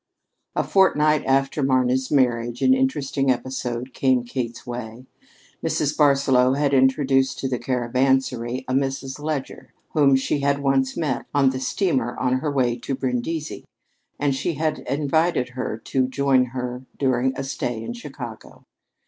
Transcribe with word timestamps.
A 0.55 0.63
fortnight 0.63 1.23
after 1.27 1.61
Mama's 1.61 2.09
marriage, 2.09 2.63
an 2.63 2.73
interesting 2.73 3.29
episode 3.29 3.93
came 3.93 4.23
Kate's 4.23 4.65
way. 4.65 5.05
Mrs. 5.63 5.95
Barsaloux 5.95 6.53
had 6.57 6.73
introduced 6.73 7.37
to 7.37 7.47
the 7.47 7.59
Caravansary 7.59 8.65
a 8.67 8.73
Mrs. 8.73 9.19
Leger 9.19 9.75
whom 9.91 10.15
she 10.15 10.39
had 10.39 10.57
once 10.63 10.97
met 10.97 11.27
on 11.35 11.51
the 11.51 11.59
steamer 11.59 12.17
on 12.17 12.39
her 12.39 12.49
way 12.49 12.77
to 12.77 12.95
Brindisi, 12.95 13.63
and 14.17 14.33
she 14.33 14.55
had 14.55 14.79
invited 14.89 15.49
her 15.49 15.77
to 15.77 16.07
join 16.07 16.45
her 16.45 16.83
during 16.97 17.37
a 17.37 17.43
stay 17.43 17.83
in 17.83 17.93
Chicago. 17.93 18.63